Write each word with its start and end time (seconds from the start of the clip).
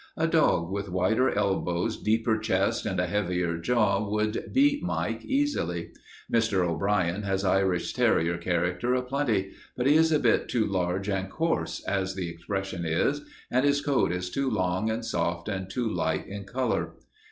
A 0.17 0.25
dog 0.25 0.71
with 0.71 0.89
wider 0.89 1.29
elbows, 1.29 1.95
deeper 1.95 2.39
chest, 2.39 2.87
and 2.87 2.99
a 2.99 3.05
heavier 3.05 3.59
jaw 3.59 4.03
would 4.09 4.49
beat 4.51 4.81
Mike 4.81 5.23
easily. 5.23 5.91
Mr. 6.33 6.67
O'Brien 6.67 7.21
has 7.21 7.45
Irish 7.45 7.93
terrier 7.93 8.39
character 8.39 8.95
a 8.95 9.03
plenty, 9.03 9.51
but 9.77 9.85
he 9.85 9.93
is 9.93 10.11
a 10.11 10.17
bit 10.17 10.49
too 10.49 10.65
large 10.65 11.07
and 11.07 11.29
coarse, 11.29 11.83
as 11.83 12.15
the 12.15 12.27
expression 12.29 12.83
is, 12.83 13.21
and 13.51 13.63
his 13.63 13.79
coat 13.79 14.11
is 14.11 14.31
too 14.31 14.49
long 14.49 14.89
and 14.89 15.05
soft 15.05 15.47
and 15.47 15.69
too 15.69 15.87
light 15.87 16.25
in 16.25 16.45
color. 16.45 16.95